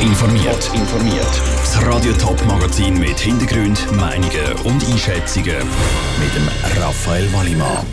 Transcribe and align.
informiert. 0.00 0.70
informiert. 0.74 1.42
Das 1.56 1.84
Radio 1.84 2.12
Top 2.12 2.44
Magazin 2.46 2.98
mit 2.98 3.18
Hintergrund, 3.18 3.90
Meinungen 3.92 4.52
und 4.64 4.84
Einschätzungen 4.88 5.56
mit 6.20 6.34
dem 6.34 6.48
Raphael 6.80 7.32
Wallimann. 7.32 7.84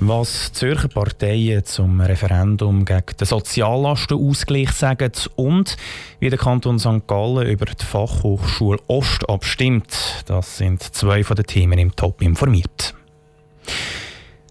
Was 0.00 0.52
Zürcher 0.52 0.88
Parteien 0.88 1.64
zum 1.64 2.00
Referendum 2.00 2.84
gegen 2.84 3.16
den 3.18 3.26
Soziallastenausgleich 3.26 4.70
sagen 4.70 5.12
und 5.36 5.76
wie 6.20 6.30
der 6.30 6.38
Kanton 6.38 6.78
St. 6.78 7.06
Gallen 7.06 7.48
über 7.48 7.66
die 7.66 7.84
Fachhochschule 7.84 8.78
Ost 8.86 9.28
abstimmt, 9.28 10.24
das 10.26 10.58
sind 10.58 10.82
zwei 10.82 11.24
von 11.24 11.36
den 11.36 11.46
Themen 11.46 11.78
im 11.78 11.94
Top 11.96 12.22
informiert. 12.22 12.94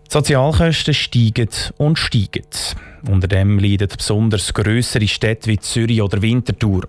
Die 0.10 0.14
Sozialkosten 0.14 0.96
steigen 0.96 1.50
und 1.78 2.00
steigen. 2.00 2.48
Unter 3.08 3.28
dem 3.28 3.60
leiden 3.60 3.90
besonders 3.96 4.56
grössere 4.56 5.08
Städte 5.08 5.52
wie 5.52 5.60
Zürich 5.60 6.02
oder 6.02 6.20
Winterthur. 6.24 6.88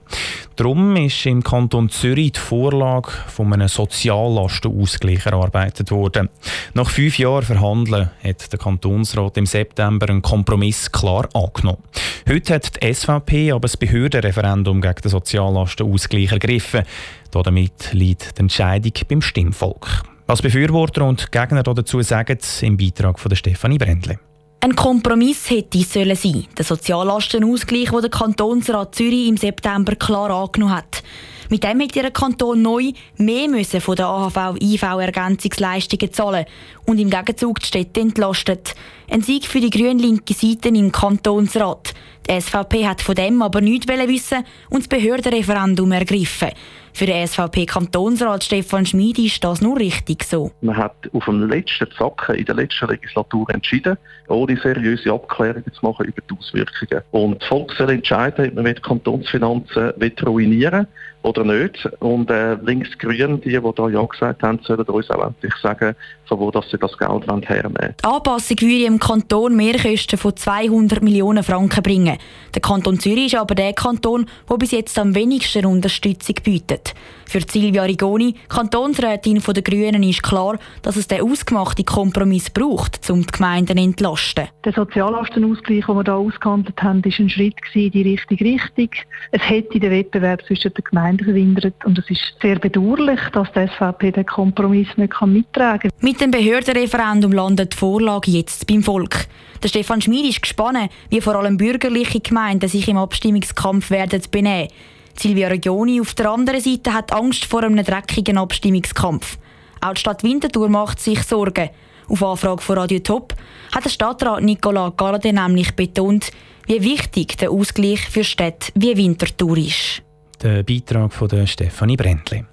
Darum 0.57 0.97
ist 0.97 1.27
im 1.27 1.43
Kanton 1.43 1.91
Zürich 1.91 2.33
die 2.33 2.41
Vorlage 2.41 3.11
von 3.27 3.53
einem 3.53 3.69
Soziallastenausgleich 3.69 5.27
erarbeitet 5.27 5.91
worden. 5.91 6.31
Nach 6.73 6.89
fünf 6.89 7.19
Jahren 7.19 7.45
Verhandeln 7.45 8.09
hat 8.25 8.51
der 8.51 8.59
Kantonsrat 8.59 9.37
im 9.37 9.45
September 9.45 10.09
einen 10.09 10.23
Kompromiss 10.23 10.91
klar 10.91 11.29
angenommen. 11.35 11.83
Heute 12.27 12.55
hat 12.55 12.83
die 12.83 12.95
SVP 12.95 13.53
aber 13.53 13.61
das 13.61 13.77
Behördenreferendum 13.77 14.81
gegen 14.81 15.03
den 15.03 15.11
Soziallastenausgleich 15.11 16.33
ergriffen. 16.33 16.85
Damit 17.31 17.93
liegt 17.93 18.39
die 18.39 18.41
Entscheidung 18.41 18.95
beim 19.09 19.21
Stimmvolk. 19.21 20.05
Was 20.31 20.43
Befürworter 20.43 21.05
und 21.07 21.33
Gegner 21.33 21.65
dazu 21.65 22.01
sagen, 22.03 22.39
im 22.63 22.77
Beitrag 22.77 23.19
von 23.19 23.31
Stefanie 23.37 23.79
Brändle. 23.79 24.21
Ein 24.61 24.77
Kompromiss 24.77 25.51
hätte 25.51 25.79
sollen 25.83 26.15
sein. 26.15 26.47
Der 26.57 26.65
Soziallastenausgleich, 26.65 27.91
den 27.91 28.01
der 28.01 28.11
Kantonsrat 28.11 28.95
Zürich 28.95 29.27
im 29.27 29.37
September 29.37 29.97
klar 29.97 30.31
angenommen 30.31 30.77
hat. 30.77 31.03
Mit 31.51 31.65
dem 31.65 31.81
hätte 31.81 32.01
der 32.01 32.13
Kanton 32.13 32.63
neu 32.63 32.93
mehr 33.17 33.49
müssen 33.49 33.81
von 33.81 33.97
der 33.97 34.07
AHV-IV-Ergänzungsleistungen 34.07 36.13
zahlen 36.13 36.45
und 36.87 37.01
im 37.01 37.11
Gegenzug 37.11 37.59
die 37.59 37.67
Städte 37.67 38.01
entlastet. 38.01 38.77
Ein 39.11 39.23
Sieg 39.23 39.47
für 39.47 39.59
die 39.59 39.71
grün-linke 39.71 40.33
Seite 40.33 40.69
im 40.69 40.93
Kantonsrat. 40.93 41.93
Die 42.29 42.41
SVP 42.41 42.87
hat 42.87 43.03
von 43.03 43.17
dem 43.17 43.43
aber 43.43 43.61
nichts 43.61 43.89
wissen 43.89 44.45
und 44.69 44.83
das 44.83 44.89
Behördenreferendum 44.89 45.91
ergriffen. 45.91 46.51
Für 46.93 47.07
den 47.07 47.27
SVP-Kantonsrat 47.27 48.45
Stefan 48.45 48.87
Schmid 48.87 49.19
ist 49.19 49.43
das 49.43 49.61
nur 49.61 49.77
richtig 49.77 50.23
so. 50.23 50.53
Man 50.61 50.77
hat 50.77 50.95
auf 51.13 51.25
dem 51.25 51.49
letzten 51.49 51.89
Zacken 51.99 52.37
in 52.37 52.45
der 52.45 52.55
letzten 52.55 52.89
Legislatur 52.89 53.51
entschieden, 53.51 53.97
ohne 54.29 54.57
seriöse 54.57 55.13
Abklärungen 55.13 55.73
zu 55.73 55.85
machen 55.85 56.07
über 56.07 56.23
die 56.31 56.37
Auswirkungen. 56.37 57.03
Und 57.11 57.41
das 57.41 57.49
Volk 57.49 57.73
soll 57.73 57.91
entscheiden, 57.91 58.51
ob 58.51 58.55
man 58.55 58.67
die 58.67 58.83
Kantonsfinanzen 58.83 59.95
ruinieren 60.25 60.81
will 60.81 60.89
oder 61.23 61.45
nicht. 61.45 61.89
Und 62.01 62.31
äh, 62.31 62.55
links-grün, 62.55 63.41
die, 63.41 63.51
die 63.51 63.73
da 63.75 63.89
Ja 63.89 64.05
gesagt 64.05 64.43
haben, 64.43 64.61
sollen 64.63 64.81
uns 64.81 65.11
auch 65.11 65.27
endlich 65.27 65.55
sagen, 65.57 65.95
von 66.27 66.39
wo 66.39 66.51
dass 66.51 66.71
sie 66.71 66.79
das 66.79 66.97
Geld 66.97 67.27
hernehmen 67.27 67.77
wollen. 67.79 67.95
Die 68.01 68.05
Anpassung 68.05 68.61
würde 68.61 68.85
im 68.85 68.99
Kanton 68.99 69.57
Mehrkosten 69.57 70.19
von 70.19 70.37
200 70.37 71.03
Millionen 71.03 71.43
Franken 71.43 71.83
bringen. 71.83 72.19
Der 72.55 72.63
Kanton 72.63 72.99
Zürich 72.99 73.27
ist 73.27 73.37
aber 73.37 73.55
der 73.55 73.73
Kanton, 73.73 74.27
der 74.49 74.57
bis 74.57 74.71
jetzt 74.71 74.99
am 74.99 75.15
wenigsten 75.15 75.67
Unterstützung 75.67 76.37
bietet. 76.43 76.95
Für 77.27 77.41
Silvia 77.41 77.85
Rigoni, 77.85 78.35
Kantonsrätin 78.49 79.41
der 79.41 79.63
Grünen, 79.63 80.03
ist 80.03 80.23
klar, 80.23 80.59
dass 80.83 80.97
es 80.97 81.07
den 81.07 81.21
ausgemachten 81.21 81.85
Kompromiss 81.85 82.51
braucht, 82.51 83.09
um 83.09 83.21
die 83.23 83.33
Gemeinden 83.33 83.77
zu 83.77 83.85
entlasten. 83.85 84.49
Der 84.65 84.73
Soziallastenausgleich, 84.73 85.87
den 85.87 85.95
wir 85.95 86.03
hier 86.03 86.15
ausgehandelt 86.15 86.83
haben, 86.83 87.05
war 87.05 87.13
ein 87.17 87.29
Schritt 87.29 87.55
in 87.75 87.93
die 87.93 88.03
richtige 88.03 88.45
Richtung. 88.45 88.89
Es 89.31 89.49
hätte 89.49 89.79
den 89.79 89.93
Wettbewerb 89.93 90.45
zwischen 90.45 90.75
den 90.75 90.83
Gemeinden 90.83 91.10
verhindert 91.19 91.75
und 91.85 91.99
es 91.99 92.09
ist 92.11 92.35
sehr 92.41 92.59
bedauerlich, 92.59 93.21
dass 93.33 93.49
die 93.53 93.67
SVP 93.67 94.13
den 94.13 94.27
Kompromiss 94.27 94.89
nicht 94.97 95.21
mittragen 95.23 95.91
kann. 95.91 96.01
Mit 96.01 96.21
dem 96.21 96.31
Behördenreferendum 96.31 97.33
landet 97.33 97.73
die 97.73 97.77
Vorlage 97.77 98.31
jetzt 98.31 98.67
beim 98.67 98.83
Volk. 98.83 99.27
Der 99.63 99.69
Stefan 99.69 100.01
Schmid 100.01 100.27
ist 100.27 100.43
gespannt, 100.43 100.91
wie 101.11 101.21
vor 101.21 101.37
allem 101.37 101.57
bürgerliche 101.57 102.21
Gemeinden 102.21 102.69
sich 102.69 102.89
im 102.89 102.97
Abstimmungskampf 102.97 103.91
werden 103.91 104.23
benehmen. 104.31 104.69
Silvia 105.15 105.49
Regioni 105.49 106.01
auf 106.01 106.15
der 106.15 106.31
anderen 106.31 106.61
Seite 106.61 106.95
hat 106.95 107.13
Angst 107.13 107.45
vor 107.45 107.63
einem 107.63 107.85
dreckigen 107.85 108.39
Abstimmungskampf. 108.39 109.39
Auch 109.81 109.95
die 109.95 110.01
Stadt 110.01 110.23
Winterthur 110.23 110.69
macht 110.69 111.01
sich 111.01 111.23
Sorgen. 111.23 111.71
Auf 112.09 112.23
Anfrage 112.23 112.63
von 112.63 112.79
Radio 112.79 112.99
Top 113.01 113.35
hat 113.75 113.85
der 113.85 113.91
Stadtrat 113.91 114.43
Nicolas 114.43 114.97
Galladay 114.97 115.33
nämlich 115.33 115.75
betont, 115.77 116.31
wie 116.67 116.83
wichtig 116.83 117.37
der 117.39 117.51
Ausgleich 117.51 118.01
für 118.09 118.25
Städte 118.25 118.73
wie 118.75 118.97
Winterthur 118.97 119.59
ist. 119.59 120.03
Der 120.43 120.63
Beitrag 120.63 121.13
von 121.13 121.29
der 121.29 121.47
Stefanie 121.47 121.97
Brändli. 121.97 122.45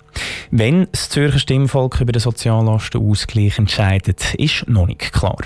Wenn 0.51 0.87
das 0.91 1.09
Zürcher 1.09 1.39
Stimmvolk 1.39 2.01
über 2.01 2.11
den 2.11 2.19
Soziallastenausgleich 2.19 3.57
entscheidet, 3.57 4.33
ist 4.35 4.67
noch 4.67 4.87
nicht 4.87 5.13
klar. 5.13 5.37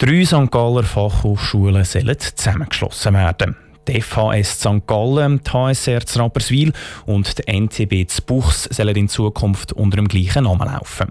Drei 0.00 0.24
St. 0.24 0.50
Galler 0.50 0.82
Fachhochschulen 0.82 1.84
sollen 1.84 2.16
zusammengeschlossen 2.18 3.14
werden. 3.14 3.56
Die 3.86 4.00
FHS 4.00 4.60
St. 4.60 4.86
Gallen, 4.86 5.40
die 5.44 5.50
HSR 5.50 6.06
zu 6.06 6.18
Rapperswil 6.20 6.72
und 7.06 7.38
die 7.38 7.60
NTB 7.60 8.08
zu 8.08 8.22
Buchs 8.22 8.64
sollen 8.64 8.96
in 8.96 9.08
Zukunft 9.08 9.72
unter 9.72 9.96
dem 9.96 10.08
gleichen 10.08 10.44
Namen 10.44 10.66
laufen. 10.66 11.08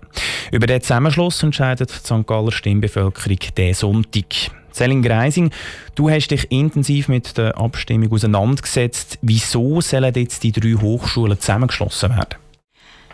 Über 0.51 0.67
den 0.67 0.81
Zusammenschluss 0.81 1.43
entscheidet 1.43 1.89
die 1.89 2.05
St. 2.05 2.27
Galler 2.27 2.51
Stimmbevölkerung 2.51 3.39
diesen 3.57 3.73
Sonntag. 3.73 4.51
Selin 4.71 5.01
Greising, 5.01 5.51
du 5.95 6.09
hast 6.09 6.29
dich 6.29 6.51
intensiv 6.51 7.07
mit 7.07 7.37
der 7.37 7.57
Abstimmung 7.57 8.11
auseinandergesetzt. 8.11 9.19
Wieso 9.21 9.81
sollen 9.81 10.13
jetzt 10.15 10.43
die 10.43 10.51
drei 10.51 10.73
Hochschulen 10.73 11.39
zusammengeschlossen 11.39 12.11
werden? 12.11 12.35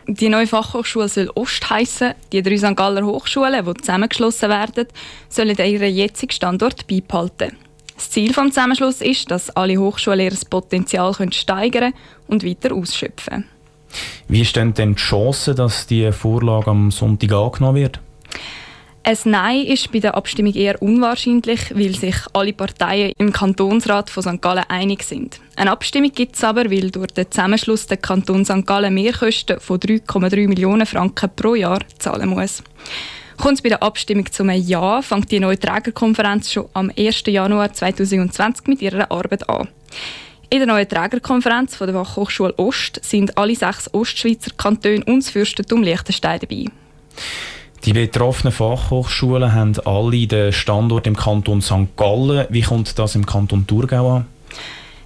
Die 0.10 0.30
neue 0.30 0.48
Fachhochschule 0.48 1.10
soll 1.10 1.30
Ost 1.36 1.70
heißen. 1.70 2.14
Die 2.32 2.42
drei 2.42 2.58
St. 2.58 2.78
Galler 2.78 3.06
Hochschulen, 3.06 3.66
die 3.66 3.74
zusammengeschlossen 3.74 4.50
werden, 4.50 4.88
sollen 5.28 5.58
ihren 5.58 5.94
jetzigen 5.94 6.32
Standort 6.32 6.88
beibehalten. 6.88 7.58
Das 7.96 8.12
Ziel 8.12 8.28
des 8.28 8.36
Zusammenschlusses 8.36 9.02
ist, 9.02 9.32
dass 9.32 9.50
alle 9.50 9.78
Hochschulen 9.78 10.20
ihr 10.22 10.38
Potenzial 10.50 11.14
steigern 11.34 11.94
und 12.28 12.46
weiter 12.46 12.74
ausschöpfen 12.74 13.46
Wie 14.28 14.46
stehen 14.46 14.74
denn 14.76 14.96
die 14.96 15.02
Chancen, 15.02 15.56
dass 15.56 15.88
die 15.88 16.12
Vorlage 16.12 16.70
am 16.70 16.92
Sonntag 16.92 17.32
angenommen 17.34 17.76
wird? 17.76 18.00
Ein 19.08 19.18
Nein 19.24 19.66
ist 19.66 19.90
bei 19.94 20.00
der 20.00 20.16
Abstimmung 20.16 20.54
eher 20.54 20.82
unwahrscheinlich, 20.82 21.74
weil 21.74 21.96
sich 21.96 22.18
alle 22.34 22.52
Parteien 22.52 23.14
im 23.18 23.32
Kantonsrat 23.32 24.10
von 24.10 24.22
St. 24.22 24.42
Gallen 24.42 24.66
einig 24.68 25.04
sind. 25.04 25.40
Eine 25.56 25.72
Abstimmung 25.72 26.12
gibt 26.12 26.36
es 26.36 26.44
aber, 26.44 26.70
weil 26.70 26.92
durch 26.92 27.14
den 27.14 27.32
Zusammenschluss 27.32 27.88
der 27.88 27.96
Kanton 27.96 28.44
St. 28.44 28.66
Gallen 28.66 28.94
Mehrkosten 28.94 29.62
von 29.62 29.80
3,3 29.80 30.50
Millionen 30.50 30.86
Franken 30.86 31.30
pro 31.34 31.56
Jahr 31.56 31.80
zahlen 32.00 32.28
muss. 32.28 32.62
Kommt 33.38 33.54
es 33.54 33.62
bei 33.62 33.70
der 33.70 33.82
Abstimmung 33.82 34.30
zum 34.30 34.50
Ja, 34.50 35.02
fängt 35.02 35.32
die 35.32 35.40
neue 35.40 35.58
Trägerkonferenz 35.58 36.52
schon 36.52 36.68
am 36.74 36.92
1. 36.98 37.24
Januar 37.28 37.72
2020 37.72 38.68
mit 38.68 38.82
ihrer 38.82 39.10
Arbeit 39.10 39.48
an. 39.48 39.70
In 40.50 40.58
der 40.58 40.68
neuen 40.68 40.90
Trägerkonferenz 40.90 41.78
der 41.78 41.94
Fachhochschule 41.94 42.56
Ost 42.58 43.00
sind 43.06 43.38
alle 43.38 43.56
sechs 43.56 43.90
Ostschweizer 43.94 44.52
Kantone 44.58 45.06
und 45.06 45.24
das 45.24 45.30
Fürstentum 45.30 45.82
Liechtenstein 45.82 46.42
dabei. 46.42 46.66
Die 47.86 47.94
betroffenen 47.94 48.52
Fachhochschulen 48.52 49.54
haben 49.54 49.80
alle 49.86 50.28
den 50.28 50.52
Standort 50.52 51.08
im 51.08 51.16
Kanton 51.16 51.62
St. 51.62 51.96
Gallen. 51.96 52.46
Wie 52.50 52.62
kommt 52.62 52.98
das 53.00 53.16
im 53.16 53.26
Kanton 53.26 53.66
Thurgau 53.66 54.18
an? 54.18 54.26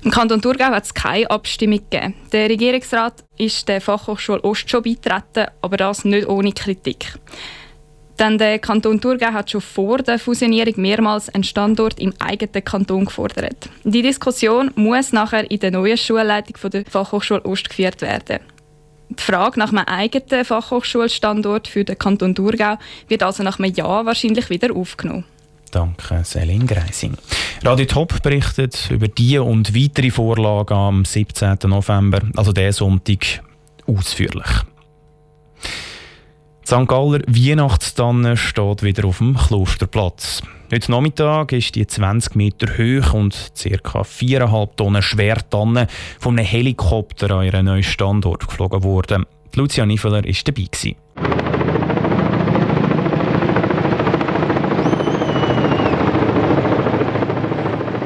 Im 0.03 0.09
Kanton 0.09 0.41
Thurgau 0.41 0.65
hat 0.65 0.85
es 0.85 0.93
keine 0.93 1.29
Abstimmung 1.29 1.79
gegeben. 1.89 2.15
Der 2.31 2.49
Regierungsrat 2.49 3.23
ist 3.37 3.67
der 3.67 3.81
Fachhochschule 3.81 4.43
Ost 4.43 4.67
schon 4.67 4.81
beitreten, 4.81 5.51
aber 5.61 5.77
das 5.77 6.05
nicht 6.05 6.27
ohne 6.27 6.53
Kritik. 6.53 7.19
Denn 8.17 8.37
der 8.37 8.57
Kanton 8.57 8.99
Thurgau 8.99 9.31
hat 9.31 9.51
schon 9.51 9.61
vor 9.61 9.99
der 9.99 10.17
Fusionierung 10.17 10.73
mehrmals 10.77 11.29
einen 11.29 11.43
Standort 11.43 11.99
im 11.99 12.13
eigenen 12.19 12.63
Kanton 12.63 13.05
gefordert. 13.05 13.69
Die 13.83 14.01
Diskussion 14.01 14.71
muss 14.75 15.11
nachher 15.11 15.49
in 15.49 15.59
der 15.59 15.71
neuen 15.71 15.97
Schulleitung 15.97 16.71
der 16.71 16.85
Fachhochschule 16.85 17.45
Ost 17.45 17.69
geführt 17.69 18.01
werden. 18.01 18.39
Die 19.19 19.23
Frage 19.23 19.59
nach 19.59 19.69
einem 19.69 19.85
eigenen 19.85 20.45
Fachhochschulstandort 20.45 21.67
für 21.67 21.83
den 21.83 21.97
Kanton 21.97 22.33
Thurgau 22.33 22.77
wird 23.09 23.23
also 23.23 23.43
nach 23.43 23.59
einem 23.59 23.73
Jahr 23.73 24.05
wahrscheinlich 24.05 24.49
wieder 24.49 24.73
aufgenommen. 24.73 25.25
Danke, 25.71 26.21
Selin 26.23 26.65
Greising. 26.65 27.17
Radio 27.63 27.85
Top 27.85 28.21
berichtet 28.23 28.89
über 28.89 29.07
diese 29.07 29.43
und 29.43 29.75
weitere 29.75 30.11
Vorlagen 30.11 30.73
am 30.73 31.05
17. 31.05 31.57
November, 31.65 32.21
also 32.35 32.51
diesen 32.51 32.71
Sonntag, 32.73 33.41
ausführlich. 33.85 34.47
St. 36.65 36.87
Galler 36.87 37.19
Weihnachtstanne 37.27 38.37
steht 38.37 38.83
wieder 38.83 39.05
auf 39.05 39.17
dem 39.17 39.35
Klosterplatz. 39.35 40.41
Heute 40.71 40.91
Nachmittag 40.91 41.51
ist 41.51 41.75
die 41.75 41.85
20 41.85 42.35
Meter 42.35 42.67
hoch 42.77 43.13
und 43.13 43.51
ca. 43.55 44.01
4,5 44.01 44.69
Tonnen 44.77 45.01
schwere 45.01 45.41
Tanne 45.49 45.87
von 46.19 46.37
einem 46.37 46.47
Helikopter 46.47 47.31
an 47.31 47.45
ihren 47.45 47.65
neuen 47.65 47.83
Standort 47.83 48.47
geflogen 48.47 48.83
worden. 48.83 49.25
Lucia 49.55 49.85
Niveler 49.85 50.23
war 50.23 50.33
dabei. 50.45 50.67
Gewesen. 50.71 50.95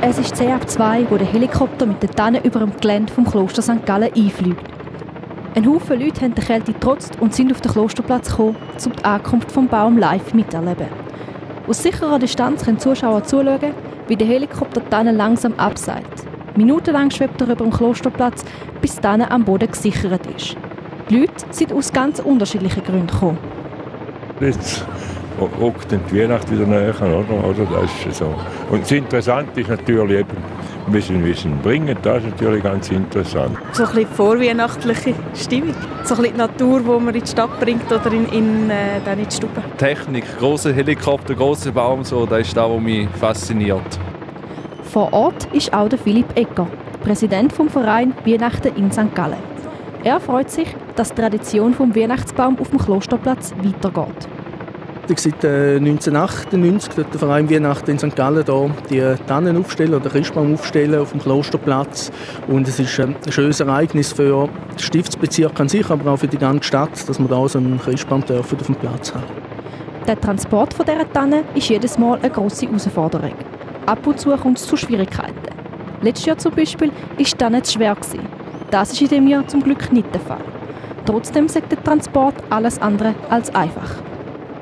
Es 0.01 0.17
ist 0.17 0.35
10 0.37 0.51
ab 0.51 0.69
2, 0.69 1.07
wo 1.09 1.17
der 1.17 1.27
Helikopter 1.27 1.85
mit 1.85 2.01
den 2.01 2.11
Tannen 2.11 2.43
über 2.43 2.59
dem 2.59 2.75
Gelände 2.79 3.11
vom 3.11 3.25
Kloster 3.25 3.61
St. 3.61 3.85
Gallen 3.85 4.13
einfliegt. 4.13 4.74
Ein 5.55 5.65
Haufen 5.69 6.01
Leute 6.01 6.19
haben 6.19 6.35
der 6.35 6.43
Kälte 6.43 6.73
getrotzt 6.73 7.17
und 7.21 7.33
sind 7.33 7.49
auf 7.49 7.61
den 7.61 7.71
Klosterplatz 7.71 8.29
gekommen, 8.29 8.57
um 8.85 8.91
die 8.91 9.05
Ankunft 9.05 9.49
vom 9.53 9.69
Baum 9.69 9.97
live 9.97 10.33
miterleben. 10.33 10.87
Aus 11.65 11.81
sicherer 11.81 12.19
Distanz 12.19 12.65
können 12.65 12.77
Zuschauer 12.77 13.23
zuschauen, 13.23 13.73
wie 14.09 14.17
der 14.17 14.27
Helikopter 14.27 14.83
Tannen 14.89 15.15
langsam 15.15 15.53
abseilt. 15.53 16.05
Minutenlang 16.57 17.09
schwebt 17.09 17.39
er 17.39 17.47
über 17.47 17.63
dem 17.63 17.71
Klosterplatz, 17.71 18.43
bis 18.81 18.95
die 18.95 19.01
Tanne 19.01 19.31
am 19.31 19.45
Boden 19.45 19.71
gesichert 19.71 20.27
ist. 20.35 20.57
Die 21.09 21.19
Leute 21.19 21.45
sind 21.51 21.71
aus 21.71 21.93
ganz 21.93 22.19
unterschiedlichen 22.19 22.83
Gründen 22.83 23.07
gekommen. 23.07 23.37
Jetzt 24.41 24.85
rückt 25.61 25.89
die 25.89 26.19
Weihnacht 26.19 26.51
wieder 26.51 26.65
näher, 26.65 26.95
oder? 27.01 27.47
oder 27.47 27.65
das 27.65 28.05
ist 28.05 28.17
so. 28.17 28.35
Und 28.69 28.81
das 28.81 28.91
Interessante 28.91 29.61
ist 29.61 29.69
natürlich 29.69 30.19
eben, 30.19 30.35
wie 30.87 31.01
sie 31.01 31.49
bringen, 31.63 31.97
das 32.01 32.23
ist 32.23 32.31
natürlich 32.31 32.63
ganz 32.63 32.89
interessant. 32.91 33.57
So 33.71 33.83
ein 33.83 33.89
bisschen 33.93 34.07
vorweihnachtliche 34.09 35.15
Stimmung. 35.33 35.73
So 36.03 36.15
ein 36.15 36.21
bisschen 36.21 36.23
die 36.23 36.37
Natur, 36.37 36.79
die 36.81 37.03
man 37.03 37.15
in 37.15 37.21
die 37.21 37.27
Stadt 37.27 37.59
bringt 37.59 37.91
oder 37.91 38.11
in, 38.11 38.27
in, 38.29 38.69
äh, 38.69 39.01
dann 39.03 39.19
in 39.19 39.27
die 39.27 39.35
Stube. 39.35 39.63
Technik, 39.77 40.25
große 40.37 40.73
Helikopter, 40.73 41.33
großer 41.33 41.71
Baum, 41.71 42.03
so, 42.03 42.25
das 42.25 42.47
ist 42.47 42.55
das, 42.55 42.69
was 42.69 42.81
mich 42.81 43.09
fasziniert. 43.19 43.99
Vor 44.83 45.11
Ort 45.11 45.47
ist 45.53 45.73
auch 45.73 45.89
der 45.89 45.99
Philipp 45.99 46.37
Egger, 46.37 46.67
Präsident 47.03 47.51
vom 47.51 47.69
Verein 47.69 48.13
Weihnachten 48.25 48.75
in 48.75 48.91
St. 48.91 49.13
Gallen. 49.13 49.55
Er 50.03 50.19
freut 50.19 50.51
sich, 50.51 50.67
dass 50.95 51.09
die 51.09 51.21
Tradition 51.21 51.73
vom 51.73 51.95
Weihnachtsbaum 51.95 52.59
auf 52.59 52.69
dem 52.69 52.77
Klosterplatz 52.77 53.53
weitergeht. 53.63 54.27
Seit 55.07 55.45
1998 55.45 56.95
tut 56.95 57.13
der 57.13 57.19
Verein 57.19 57.47
Weihnachten 57.47 57.91
in 57.91 57.99
St. 57.99 58.15
Gallen 58.15 58.43
hier 58.89 59.17
die 59.17 59.23
Tannen 59.27 59.55
aufstellen 59.55 59.93
oder 59.93 60.09
Christbaum 60.09 60.55
aufstellen 60.55 60.99
auf 60.99 61.11
dem 61.11 61.21
Klosterplatz. 61.21 62.11
Und 62.47 62.67
es 62.67 62.79
ist 62.79 62.99
ein 62.99 63.15
schönes 63.29 63.59
Ereignis 63.59 64.13
für 64.13 64.49
den 64.49 64.79
Stiftsbezirk 64.79 65.59
an 65.59 65.69
sich, 65.69 65.87
aber 65.91 66.11
auch 66.11 66.17
für 66.17 66.27
die 66.27 66.39
ganze 66.39 66.63
Stadt, 66.63 67.07
dass 67.07 67.19
wir 67.19 67.27
da 67.27 67.47
so 67.47 67.59
einen 67.59 67.79
Christbaum 67.79 68.23
auf 68.23 68.49
dem 68.49 68.75
Platz 68.75 69.13
haben. 69.13 69.25
Der 70.07 70.19
Transport 70.19 70.73
von 70.73 70.85
dieser 70.87 71.11
Tanne 71.13 71.43
ist 71.53 71.69
jedes 71.69 71.99
Mal 71.99 72.17
eine 72.19 72.31
grosse 72.31 72.65
Herausforderung. 72.65 73.35
Ab 73.85 74.07
und 74.07 74.19
zu 74.19 74.31
kommt 74.31 74.57
es 74.57 74.65
zu 74.65 74.75
Schwierigkeiten. 74.75 75.35
Letztes 76.01 76.25
Jahr 76.25 76.37
zum 76.39 76.55
Beispiel 76.55 76.87
war 76.87 77.17
die 77.19 77.23
Tanne 77.25 77.61
zu 77.61 77.73
schwer. 77.73 77.95
Das 78.71 78.91
ist 78.91 79.01
in 79.01 79.07
diesem 79.07 79.27
Jahr 79.27 79.47
zum 79.47 79.61
Glück 79.61 79.91
nicht 79.93 80.11
der 80.15 80.21
Fall. 80.21 80.43
Trotzdem 81.05 81.47
sagt 81.47 81.71
der 81.71 81.83
Transport 81.83 82.35
alles 82.49 82.81
andere 82.81 83.13
als 83.29 83.53
einfach 83.53 83.91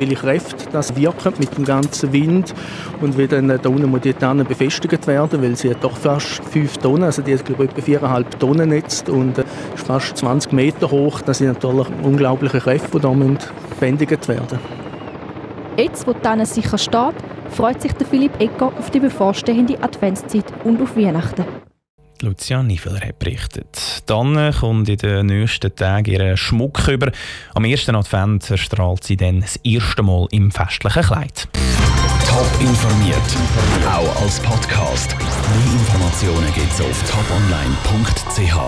viele 0.03 0.15
Kräfte 0.15 0.65
das 0.71 0.95
wirken 0.95 1.33
mit 1.37 1.57
dem 1.57 1.63
ganzen 1.65 2.11
Wind 2.11 2.53
und 3.01 3.17
wie 3.17 3.27
dann 3.27 3.47
da 3.47 3.69
unten 3.69 3.89
muss 3.89 4.01
die 4.01 4.13
Tanne 4.13 4.43
befestigt 4.43 5.07
werden, 5.07 5.41
weil 5.41 5.55
sie 5.55 5.69
hat 5.69 5.83
doch 5.83 5.95
fast 5.95 6.43
5 6.51 6.77
Tonnen, 6.77 7.03
also 7.03 7.21
die 7.21 7.33
hat 7.33 7.45
glaube 7.45 7.65
ich 7.65 7.87
etwa 7.87 8.07
4,5 8.07 8.25
Tonnen 8.39 8.71
jetzt 8.73 9.09
und 9.09 9.37
äh, 9.37 9.43
ist 9.75 9.87
fast 9.87 10.17
20 10.17 10.51
Meter 10.51 10.91
hoch. 10.91 11.21
Das 11.21 11.37
sind 11.37 11.47
natürlich 11.47 11.87
unglaubliche 12.01 12.59
Kräfte, 12.59 12.89
die 12.97 13.01
da 13.01 13.13
bändigt 13.79 14.27
werden 14.27 14.59
Jetzt, 15.77 16.05
wo 16.05 16.13
die 16.13 16.19
Tanne 16.19 16.45
sicher 16.45 16.77
steht, 16.77 17.15
freut 17.49 17.81
sich 17.81 17.93
der 17.93 18.05
Philipp 18.05 18.39
Ecker 18.39 18.73
auf 18.77 18.91
die 18.91 18.99
bevorstehende 18.99 19.81
Adventszeit 19.81 20.45
und 20.63 20.81
auf 20.81 20.95
Weihnachten. 20.97 21.62
Lucia 22.23 22.63
Niefeler 22.63 23.01
hat 23.01 23.19
berichtet. 23.19 24.03
Dann 24.05 24.53
kommt 24.53 24.87
in 24.89 24.97
den 24.97 25.25
nächsten 25.25 25.75
Tagen 25.75 26.11
ihren 26.11 26.37
Schmuck 26.37 26.87
über. 26.87 27.11
Am 27.53 27.65
ersten 27.65 27.95
Advent 27.95 28.49
erstrahlt 28.49 29.03
sie 29.03 29.17
dann 29.17 29.41
das 29.41 29.57
erste 29.57 30.03
Mal 30.03 30.27
im 30.31 30.49
festlichen 30.51 31.03
Kleid. 31.03 31.47
Top 32.27 32.47
informiert, 32.61 33.17
auch 33.85 34.21
als 34.21 34.39
Podcast. 34.39 35.15
Mehr 35.17 35.73
Informationen 35.73 36.53
gibt 36.53 36.71
es 36.71 36.81
auf 36.81 37.03
toponline.ch. 37.11 38.63